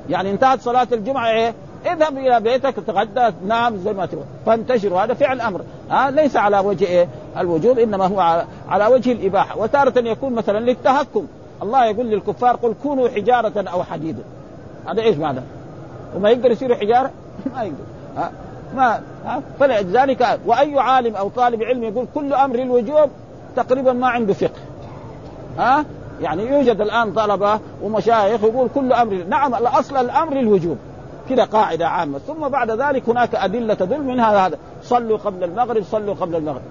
[0.09, 1.53] يعني انتهت صلاة الجمعة إيه؟
[1.85, 4.23] اذهب إلى بيتك تغدى تنام زي ما تبغى.
[4.45, 9.11] فانتشروا هذا فعل أمر ها آه ليس على وجه إيه؟ الوجوب إنما هو على, وجه
[9.11, 9.57] الإباحة.
[9.57, 11.27] وتارة يكون مثلا للتهكم.
[11.63, 14.23] الله يقول للكفار قل كونوا حجارة أو حديدا.
[14.87, 15.41] هذا إيش معنى؟
[16.15, 17.11] وما يقدر يصيروا حجارة؟
[17.55, 17.83] ما يقدر.
[18.17, 18.31] ها آه
[18.75, 23.09] ما ها آه فلذلك وأي عالم أو طالب علم يقول كل أمر الوجوب
[23.55, 24.61] تقريبا ما عنده فقه.
[25.57, 25.85] ها
[26.21, 30.77] يعني يوجد الآن طلبة ومشايخ يقول كل أمر نعم الأصل الأمر الوجوب.
[31.31, 32.19] كده قاعدة عامة.
[32.19, 36.61] ثم بعد ذلك هناك أدلة تدل منها هذا صلوا قبل المغرب صلوا قبل المغرب.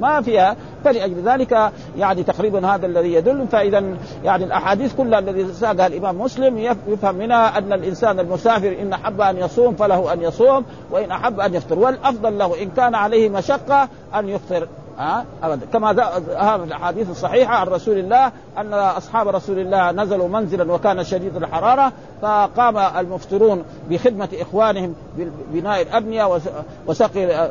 [0.00, 0.56] ما فيها.
[0.84, 3.46] فلأجل ذلك يعني تقريبا هذا الذي يدل.
[3.46, 9.20] فإذا يعني الأحاديث كلها الذي ساقها الإمام مسلم يفهم منها أن الإنسان المسافر إن أحب
[9.20, 11.78] أن يصوم فله أن يصوم وإن أحب أن يفطر.
[11.78, 14.68] والأفضل له إن كان عليه مشقة أن يفطر.
[14.98, 15.66] ها؟ ابدا.
[15.72, 21.36] كما هذا الأحاديث الصحيحة عن رسول الله أن أصحاب رسول الله نزلوا منزلا وكان شديد
[21.36, 26.40] الحرارة فقام المفطرون بخدمة إخوانهم ببناء الأبنية
[26.86, 27.50] وسقي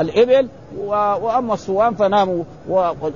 [0.00, 0.48] الإبل
[0.86, 2.44] وأما الصوام فناموا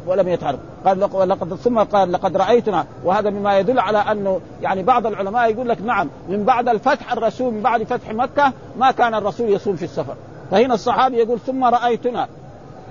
[0.07, 0.61] ولم يتحركوا.
[0.85, 2.87] قال لقد ثم قال لقد رأيتنا.
[3.05, 7.55] وهذا مما يدل على انه يعني بعض العلماء يقول لك نعم من بعد الفتح الرسول
[7.55, 10.15] من بعد فتح مكة ما كان الرسول يصوم في السفر.
[10.51, 12.29] فهنا الصحابي يقول ثم رأيتنا.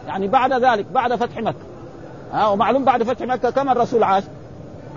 [0.10, 1.65] يعني بعد ذلك بعد فتح مكة
[2.34, 4.24] ها ومعلوم بعد فتح مكة كم الرسول عاش؟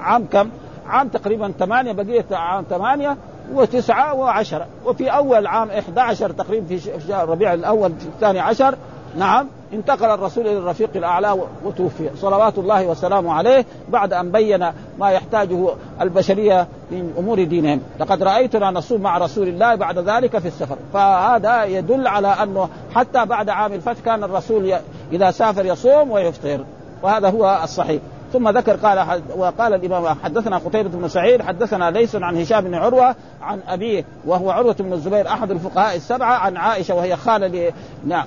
[0.01, 0.51] عام كم؟
[0.87, 3.17] عام تقريبا ثمانية بقية عام ثمانية
[3.53, 8.75] وتسعة وعشرة وفي أول عام 11 تقريبا في شهر ربيع الأول الثاني عشر
[9.17, 12.11] نعم انتقل الرسول إلى الرفيق الأعلى وتوفي.
[12.17, 15.69] صلوات الله وسلامه عليه بعد أن بين ما يحتاجه
[16.01, 21.65] البشرية من أمور دينهم، لقد رأيتنا نصوم مع رسول الله بعد ذلك في السفر، فهذا
[21.65, 24.75] يدل على أنه حتى بعد عام الفتح كان الرسول
[25.13, 26.65] إذا سافر يصوم ويفطر،
[27.03, 28.03] وهذا هو الصحيح.
[28.33, 33.15] ثم ذكر قال وقال الإمام حدثنا قتيبة بن سعيد حدثنا ليس عن هشام بن عروة
[33.43, 37.73] عن أبيه وهو عروة بن الزبير أحد الفقهاء السبعة عن عائشة وهي خالة
[38.07, 38.27] نعم.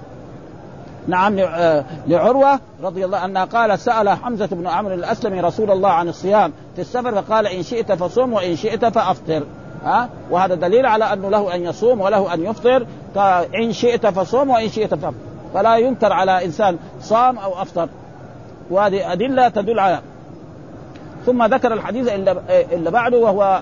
[1.07, 6.07] نعم آه، لعروة رضي الله عنها قال سأل حمزة بن عمرو الأسلمي رسول الله عن
[6.07, 9.43] الصيام في السفر فقال إن شئت فصم وإن شئت فأفطر.
[9.83, 12.85] ها؟ وهذا دليل على أنه له أن يصوم وله أن يفطر.
[13.55, 15.19] ان شئت فصوم وإن شئت فأفطر.
[15.53, 17.89] فلا ينكر على إنسان صام أو أفطر.
[18.69, 19.99] وهذه أدلة تدل على
[21.25, 22.09] ثم ذكر الحديث
[22.73, 23.61] اللي بعده وهو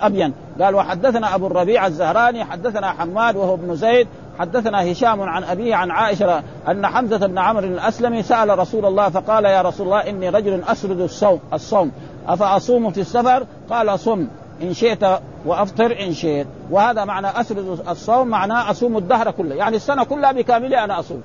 [0.00, 0.32] أبين.
[0.60, 5.90] قال وحدثنا أبو الربيع الزهراني حدثنا حماد وهو ابن زيد حدثنا هشام عن أبيه عن
[5.90, 10.62] عائشة أن حمزة بن عمرو الأسلمي سأل رسول الله فقال يا رسول الله إني رجل
[10.68, 11.92] أسرد الصوم الصوم.
[12.28, 14.26] أفأصوم في السفر؟ قال صم.
[14.62, 15.04] إن شئت
[15.46, 16.46] وأفطر إن شئت.
[16.70, 19.54] وهذا معنى أسرد الصوم معناه أصوم الدهر كله.
[19.54, 21.22] يعني السنة كلها بكاملها أنا أصوم.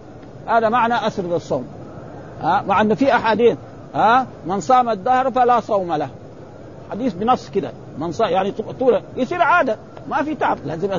[0.47, 1.67] هذا معنى أسرد الصوم.
[2.41, 3.57] ها؟ مع إنه في أحاديث.
[3.95, 6.09] ها؟ من صام الدهر فلا صوم له.
[6.91, 7.71] حديث بنص كده.
[7.97, 9.77] من صام يعني طول يصير عادة.
[10.09, 10.57] ما في تعب.
[10.65, 10.89] لازم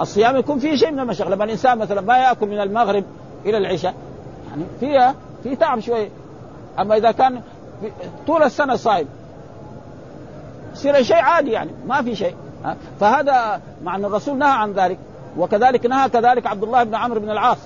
[0.00, 1.30] الصيام يكون فيه شيء من المشقة.
[1.30, 3.04] لما الإنسان مثلا ما يأكل من المغرب
[3.46, 3.94] إلى العشاء
[4.50, 6.08] يعني فيها في تعب شوية
[6.78, 7.42] أما إذا كان
[8.26, 9.08] طول السنة صايم
[10.72, 12.34] يصير شيء عادي يعني ما في شيء.
[13.00, 14.98] فهذا مع أن الرسول نهى عن ذلك
[15.38, 17.58] وكذلك نهى كذلك عبد الله بن عمرو بن العاص.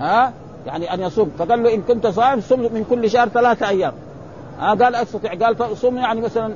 [0.00, 0.32] ها؟
[0.66, 1.30] يعني أن يصوم.
[1.38, 3.92] فقال له إن كنت صائم صم من كل شهر ثلاثة أيام.
[4.60, 5.34] ها؟ قال أستطيع.
[5.34, 6.54] قال صوم يعني مثلا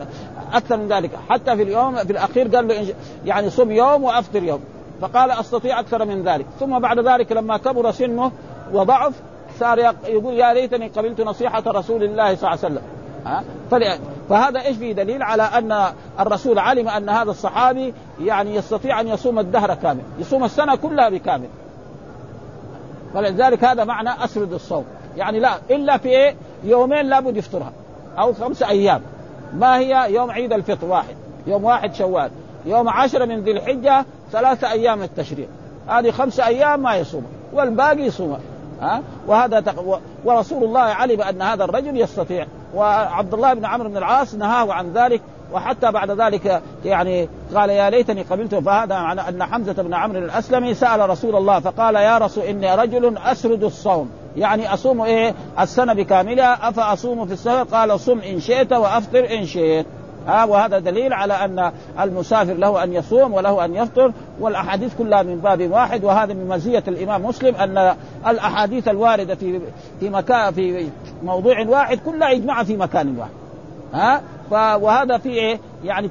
[0.55, 1.11] أكثر من ذلك.
[1.29, 4.61] حتى في اليوم في الأخير قال له يعني صم يوم وأفطر يوم.
[5.01, 6.47] فقال أستطيع أكثر من ذلك.
[6.61, 8.33] ثم بعد ذلك لما كبر سنه
[8.73, 9.13] وضعف
[9.61, 12.83] صار يقول يا ليتني قبلت نصيحة رسول الله صلى الله عليه وسلم.
[13.27, 13.45] ها؟
[14.29, 15.87] فهذا إيش فيه دليل؟ على أن
[16.21, 21.49] الرسول علم أن هذا الصحابي يعني يستطيع أن يصوم الدهر كامل يصوم السنة كلها بكامل.
[23.15, 24.85] فلذلك هذا معنى أسرد الصوم.
[25.17, 26.35] يعني لا إلا في إيه؟
[26.65, 27.73] يومين لابد يفطرها
[28.19, 29.03] أو خمسة أيام.
[29.55, 31.17] ما هي يوم عيد الفطر؟ واحد.
[31.47, 32.31] يوم واحد شوال.
[32.67, 35.49] يوم عشرة من ذي الحجة ثلاثة أيام التشريق.
[35.89, 37.27] هذه خمسة أيام ما يصوم.
[37.53, 38.39] والباقي يصوم.
[38.81, 40.01] ها؟ وهذا تق...
[40.25, 42.47] ورسول الله علم أن هذا الرجل يستطيع.
[42.75, 45.23] وعبد الله بن عمرو بن العاص نهاه عن ذلك.
[45.53, 48.61] وحتى بعد ذلك يعني قال يا ليتني قبلته.
[48.61, 53.19] فهذا معنى أن حمزة بن عمرو الأسلمي سأل رسول الله فقال يا رسول إني رجل
[53.19, 54.11] أسرد الصوم.
[54.37, 56.69] يعني أصوم إيه؟ السنة بكاملها.
[56.69, 59.87] افاصوم في السفر؟ قال صم إن شئت وأفطر إن شئت.
[60.27, 64.13] ها وهذا دليل على أن المسافر له أن يصوم وله أن يفطر.
[64.41, 67.95] والأحاديث كلها من باب واحد وهذا من مزية الإمام مسلم أن
[68.27, 69.61] الأحاديث الواردة في
[70.01, 70.89] في مكان في
[71.23, 73.31] موضوع واحد كلها اجمع في مكان واحد.
[73.95, 74.23] ها؟
[74.77, 76.11] وهذا في إيه؟ يعني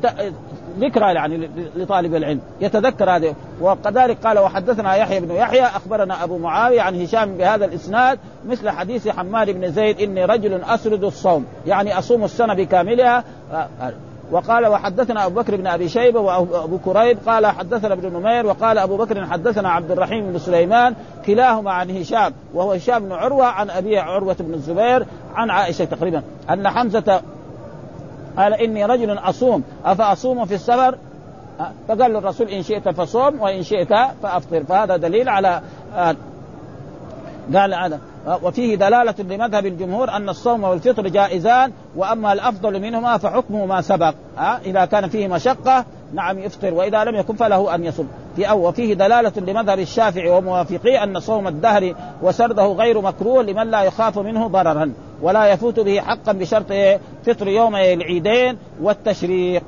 [0.80, 6.82] ذكرى يعني لطالب العلم يتذكر هذا وكذلك قال وحدثنا يحيى بن يحيى أخبرنا أبو معاوية
[6.82, 12.24] عن هشام بهذا الإسناد مثل حديث حماد بن زيد إني رجل أسرد الصوم يعني أصوم
[12.24, 13.24] السنة بكاملها.
[14.32, 17.18] وقال وحدثنا أبو بكر بن أبي شيبة وابو كريب.
[17.28, 22.34] قال حدثنا ابن نمير وقال أبو بكر حدثنا عبد الرحيم بن سليمان كلاهما عن هشام
[22.54, 27.22] وهو هشام بن عروة عن ابيه عروة بن الزبير عن عائشة تقريبا أن حمزة
[28.38, 29.64] قال إني رجل أصوم.
[29.86, 30.98] أفأصوم في السفر؟
[31.88, 34.64] فقال للرسول إن شئت فصوم وإن شئت فأفطر.
[34.64, 35.62] فهذا دليل على
[35.96, 36.16] آه،
[37.56, 38.00] قال هذا.
[38.44, 44.14] وفيه دلالة لمذهب الجمهور أن الصوم والفطر جائزان وأما الأفضل منهما فحكمه ما سبق.
[44.66, 48.08] إذا كان فيه مشقة نعم يفطر وإذا لم يكن فله أن يصوم.
[48.36, 53.82] في أو وفيه دلالة لمذهب الشافعي وموافقيه أن صوم الدهر وسرده غير مكروه لمن لا
[53.84, 54.94] يخاف منه ضررا.
[55.22, 59.64] ولا يفوت به حقا بشرط إيه؟ فطر يوم العيدين والتشريق.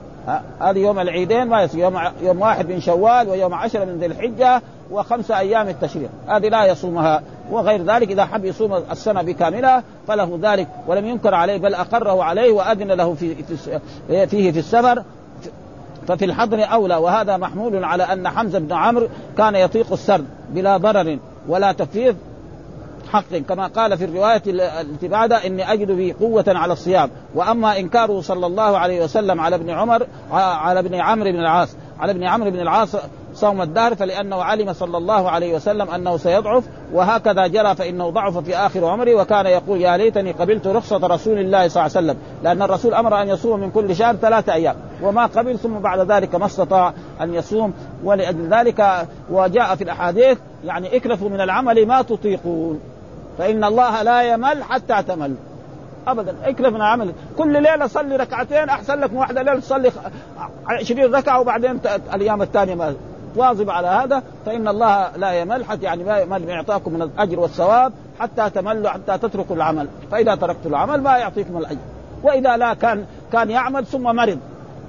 [0.62, 1.80] هذه يوم العيدين ما يصير.
[1.80, 4.62] يوم يوم واحد من شوال ويوم عشرة من ذي الحجة
[4.92, 6.10] وخمسة أيام التشريق.
[6.28, 7.24] هذه لا يصومها.
[7.52, 10.68] وغير ذلك إذا حب يصوم السنة بكاملها فله ذلك.
[10.88, 13.36] ولم ينكر عليه بل أقره عليه وأذن له في
[14.08, 15.04] فيه في السفر.
[16.08, 16.96] ففي الحضر أولى.
[16.96, 22.16] وهذا محمول على أن حمزة بن عمرو كان يطيق السرد بلا ضرر ولا تفريط
[23.12, 27.10] حق كما قال في الرواية التي بعدها إني أجد به قوة على الصيام.
[27.36, 32.12] وأما إنكاره صلى الله عليه وسلم على ابن عمر على ابن عمرو بن العاص على
[32.12, 32.95] ابن عمرو بن العاص
[33.34, 38.56] صوم الدهر فلأنه علم صلى الله عليه وسلم أنه سيضعف وهكذا جرى فإنه ضعف في
[38.56, 42.62] آخر عمره وكان يقول يا ليتني قبلت رخصة رسول الله صلى الله عليه وسلم لأن
[42.62, 46.45] الرسول أمر أن يصوم من كل شهر ثلاثة أيام وما قبل ثم بعد ذلك ما
[46.45, 52.80] استطاع أن يصوم ولأجل ذلك وجاء في الأحاديث يعني اكلفوا من العمل ما تطيقون.
[53.41, 55.36] فإن الله لا يمل حتى تمل.
[56.08, 59.91] ابدا اكلف من العمل كل ليلة صلي ركعتين أحسن لك من واحدة ليلة تصلي
[60.67, 61.80] 20 ركعة وبعدين
[62.13, 62.93] الأيام الثانية ما
[63.36, 64.23] واظب على هذا.
[64.45, 69.17] فإن الله لا يمل حتى يعني ما يمل يعطاكم من الأجر والثواب حتى تملوا حتى
[69.17, 69.88] تتركوا العمل.
[70.12, 71.80] فإذا تركتوا العمل ما يعطيكم الأجر.
[72.23, 74.39] وإذا لا كان كان يعمل ثم مرض.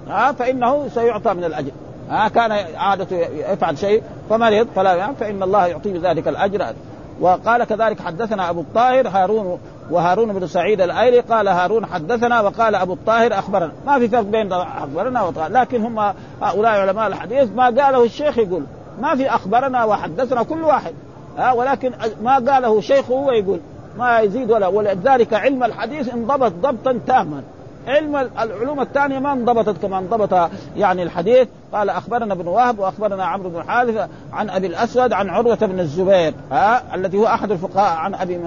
[0.09, 1.71] ها فإنه سيعطى من الأجر.
[2.09, 3.17] ها كان عادته
[3.53, 5.15] يفعل شيء فمرض فلا يعمل.
[5.17, 6.75] فإن الله يعطيه ذلك الأجر.
[7.23, 9.59] وقال كذلك حدثنا أبو الطاهر هارون
[9.91, 13.73] وهارون بن سعيد الأيلي قال هارون حدثنا وقال أبو الطاهر أخبرنا.
[13.87, 15.99] ما في فرق بين أخبرنا وطاهر لكن هم
[16.43, 18.63] هؤلاء علماء الحديث ما قاله الشيخ يقول.
[19.01, 20.95] ما في أخبرنا وحدثنا كل واحد.
[21.39, 23.61] ها ولكن ما قاله شيخه هو يقول.
[23.99, 27.43] ما يزيد ولا ولذلك علم الحديث انضبط ضبطا تاما.
[27.87, 31.49] علم العلوم الثانية ما انضبطت كما انضبط يعني الحديث.
[31.73, 36.35] قال أخبرنا ابن وهب وأخبرنا عمرو بن حارث عن أبي الأسود عن عروة بن الزبير
[36.51, 38.39] ها الذي هو أحد الفقهاء عن أبي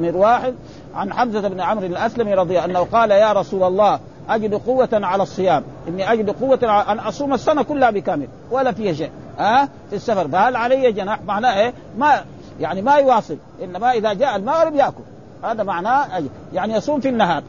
[0.00, 0.50] مرواح
[0.94, 5.22] عن حمزة بن عمرو الأسلمي رضي الله عنه قال يا رسول الله أجد قوة على
[5.22, 10.28] الصيام، إني أجد قوة أن أصوم السنة كلها بكامل ولا فيها شيء، ها في السفر،
[10.28, 12.24] فهل علي جناح؟ معناه إيه؟ ما
[12.60, 15.02] يعني ما يواصل، إنما إذا جاء المغرب يأكل،
[15.44, 17.42] هذا معناه يعني يصوم في النهار،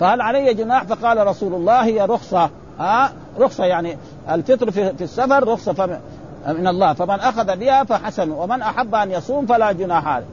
[0.00, 2.50] فهل علي جناح فقال رسول الله هي رخصة.
[2.78, 3.98] ها؟ رخصة يعني
[4.30, 6.00] الفطر في, السفر رخصة
[6.48, 6.92] من الله.
[6.92, 10.26] فمن أخذ بها فحسن ومن أحب أن يصوم فلا جناح عليه.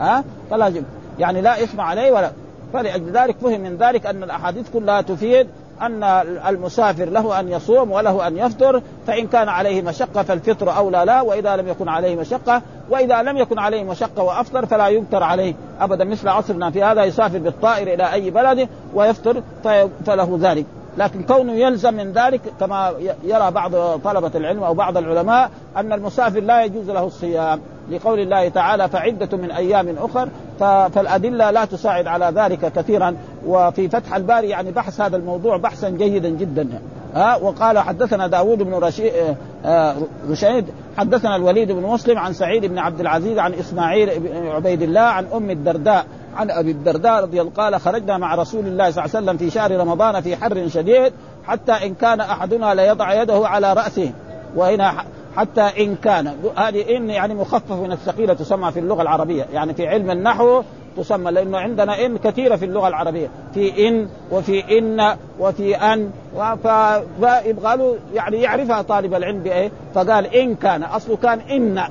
[0.00, 2.30] ها؟ فلا جناح يعني لا إثم عليه ولا
[2.72, 5.48] فلأجل ذلك فهم من ذلك أن الأحاديث كلها تفيد
[5.82, 6.04] أن
[6.48, 11.56] المسافر له أن يصوم وله أن يفطر فإن كان عليه مشقة فالفطر أولى لا وإذا
[11.56, 16.04] لم يكن عليه مشقة وإذا لم يكن عليه مشقة وأفطر فلا ينكر عليه أبدا.
[16.04, 19.42] مثل عصرنا في هذا يسافر بالطائر إلى أي بلد ويفطر
[20.06, 20.66] فله ذلك.
[20.98, 22.92] لكن كونه يلزم من ذلك كما
[23.24, 27.60] يرى بعض طلبة العلم أو بعض العلماء أن المسافر لا يجوز له الصيام.
[27.90, 30.28] لقول الله تعالى فعدة من أيام أخر
[30.60, 33.16] فالأدلة لا تساعد على ذلك كثيرا.
[33.46, 36.68] وفي فتح الباري يعني بحث هذا الموضوع بحثا جيدا جدا.
[37.14, 39.94] ها وقال حدثنا داود بن آه، آه،
[40.30, 40.64] رشيد
[40.96, 45.26] حدثنا الوليد بن مسلم عن سعيد بن عبد العزيز عن إسماعيل بن عبيد الله عن
[45.34, 49.24] أم الدرداء عن أبي الدرداء رضي الله قال خرجنا مع رسول الله صلى الله عليه
[49.26, 51.12] وسلم في شهر رمضان في حر شديد
[51.46, 54.12] حتى إن كان أحدنا ليضع يده على رأسه.
[54.56, 54.94] وهنا
[55.36, 56.32] حتى إن كان.
[56.56, 59.46] هذه إن يعني مخفف من الثقيلة تسمى في اللغة العربية.
[59.52, 60.62] يعني في علم النحو
[60.96, 63.28] تسمى لأنه عندنا إن كثيرة في اللغة العربية.
[63.54, 66.10] في إن وفي إن وفي أن.
[67.20, 70.82] فيبغى له يعني يعرفها طالب العلم بإيه؟ فقال إن كان.
[70.82, 71.82] أصله كان إن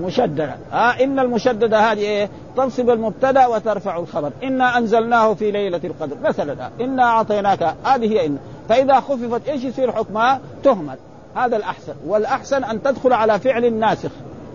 [0.00, 0.56] مشددا.
[0.72, 4.30] ها آه إن المشددة هذه إيه؟ تنصب المبتدا وترفع الخبر.
[4.42, 6.16] إنا أنزلناه في ليلة القدر.
[6.22, 8.38] مثلا إنا أعطيناك هذه هي إن.
[8.68, 10.96] فإذا خففت إيش يصير حكمها؟ تهمل.
[11.34, 11.94] هذا الأحسن.
[12.06, 14.10] والأحسن أن تدخل على فعل ناسخ.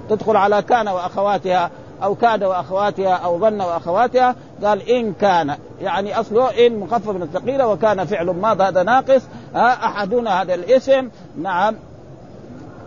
[0.10, 1.72] تدخل على كان وأخواتها
[2.04, 4.36] أو كاد وأخواتها أو ظن وأخواتها.
[4.64, 5.56] قال إن كان.
[5.82, 9.22] يعني أصله إن مخفف من الثقيلة وكان فعل ماض هذا ناقص.
[9.56, 11.10] احدنا هذا الاسم.
[11.42, 11.76] نعم.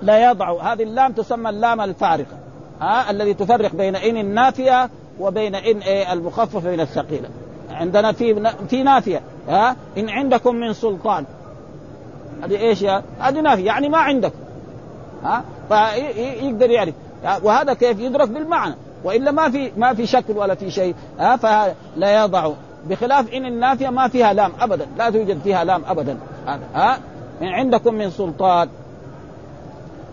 [0.02, 0.72] لا يضع.
[0.72, 2.36] هذه اللام تسمى اللام الفارقة.
[2.80, 4.90] ها الذي تفرق بين إن النافية
[5.22, 7.28] وبين إن إيه المخفف من الثقيلة.
[7.70, 11.24] عندنا في في نافية ها؟ إن عندكم من سلطان.
[12.42, 14.38] هذه إيش يا؟ هذه نافية يعني ما عندكم
[15.24, 16.94] ها؟ فيقدر يعرف.
[17.42, 18.74] وهذا كيف؟ يدرك بالمعنى.
[19.04, 22.52] وإلا ما في ما في شكل ولا في شيء ها؟ فلا يضع.
[22.88, 26.18] بخلاف إن النافية ما فيها لام ابدا لا توجد فيها لام ابدا.
[26.74, 26.98] ها؟
[27.42, 28.68] إن عندكم من سلطان.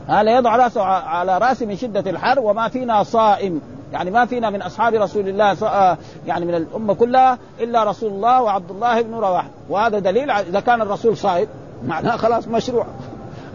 [0.08, 3.62] هذا يضع رأسه على راسه من شدة الحر وما فينا صائم.
[3.94, 5.98] يعني ما فينا من أصحاب رسول الله آه،
[6.28, 10.82] يعني من الأمة كلها إلا رسول الله وعبد الله بن رواحه وهذا دليل إذا كان
[10.82, 11.48] الرسول صائم
[11.86, 12.86] معناه خلاص مشروع.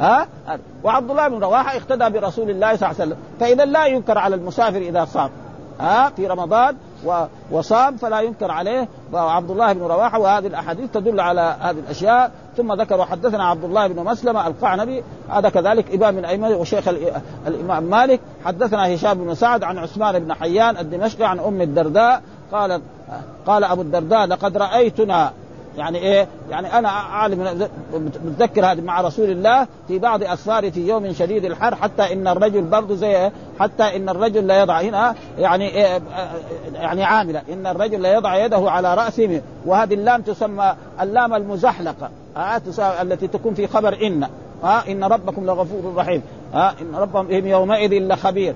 [0.00, 0.26] ها؟
[0.84, 3.16] وعبد الله بن رواحه اقتدى برسول الله صلى الله عليه وسلم.
[3.40, 5.30] فإذا لا ينكر على المسافر إذا صام.
[5.80, 6.76] ها؟ في رمضان
[7.50, 8.88] وصام فلا ينكر عليه.
[9.12, 12.30] وعبد الله بن رواحه وهذه الأحاديث تدل على هذه الأشياء.
[12.56, 16.88] ثم ذكر وحدثنا عبد الله بن مسلمة القعنبي هذا كذلك إمام من أئمة وشيخ
[17.46, 18.20] الإمام مالك.
[18.44, 22.82] حدثنا هشام بن سعد عن عثمان بن حيان الدمشقي عن أم الدرداء قالت
[23.46, 25.32] قال أبو الدرداء لقد رأيتنا
[25.78, 27.68] يعني إيه؟ يعني أنا عالم
[28.24, 32.62] متذكر هذا مع رسول الله في بعض أسفاره في يوم شديد الحر حتى إن الرجل
[32.62, 36.02] برضه زي؟ حتى إن الرجل لا يضع هنا يعني إيه؟
[36.74, 39.42] يعني عامله إن الرجل لا يضع يده على رأسه.
[39.66, 42.10] وهذه اللام تسمى اللام المزحلقة.
[43.02, 44.28] التي تكون في خبر إن.
[44.62, 46.22] ها؟ إن ربكم لغفور رحيم.
[46.54, 48.54] ها؟ إن ربهم يومئذ لخبير.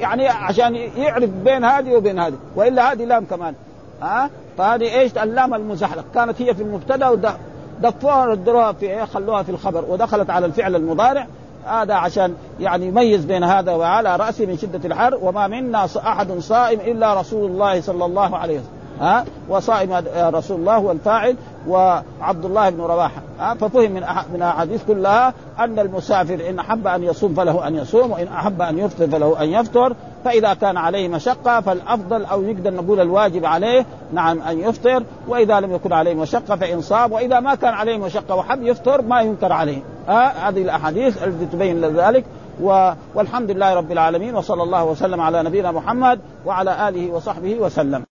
[0.00, 2.36] يعني عشان يعرف بين هذه وبين هذه.
[2.56, 3.54] وإلا هذه لام كمان.
[4.02, 7.36] ها؟ فهذه إيش؟ اللام المزحلق كانت هي في المبتدأ
[7.82, 11.26] دفوها ردوها في إيه؟ خلوها في الخبر ودخلت على الفعل المضارع.
[11.66, 15.18] هذا عشان يعني يميز بين هذا وعلى راسه من شدة الحر.
[15.22, 18.70] وما منا أحد صائم إلا رسول الله صلى الله عليه وسلم.
[19.00, 21.36] ها؟ وصائم رسول الله هو الفاعل
[21.68, 27.02] وعبد الله بن رواحه ها؟ ففهم من من الاحاديث كلها أن المسافر إن أحب أن
[27.02, 29.94] يصوم فله أن يصوم وإن أحب أن يفطر فله أن يفطر.
[30.26, 35.74] فإذا كان عليه مشقة فالأفضل أو نقدر نقول الواجب عليه نعم أن يفطر وإذا لم
[35.74, 39.82] يكن عليه مشقة فإن صام وإذا ما كان عليه مشقة وحب يفطر ما ينكر عليه.
[40.08, 42.24] هذه الأحاديث التي تبين ذلك
[42.62, 42.92] و...
[43.14, 48.15] والحمد لله رب العالمين وصلى الله وسلم على نبينا محمد وعلى آله وصحبه وسلم.